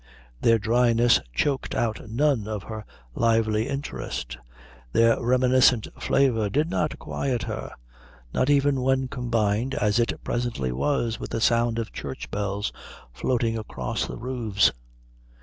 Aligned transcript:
Their 0.41 0.57
dryness 0.57 1.19
choked 1.31 1.75
out 1.75 2.09
none 2.09 2.47
of 2.47 2.63
her 2.63 2.85
lively 3.13 3.67
interest, 3.67 4.35
their 4.93 5.21
reminiscent 5.23 5.89
flavour 6.01 6.49
did 6.49 6.71
not 6.71 6.97
quiet 6.97 7.43
her, 7.43 7.71
not 8.33 8.49
even 8.49 8.81
when 8.81 9.07
combined, 9.09 9.75
as 9.75 9.99
it 9.99 10.15
presently 10.23 10.71
was, 10.71 11.19
with 11.19 11.29
the 11.29 11.39
sound 11.39 11.77
of 11.77 11.93
church 11.93 12.31
bells 12.31 12.73
floating 13.13 13.59
across 13.59 14.07
the 14.07 14.17
roofs. 14.17 14.71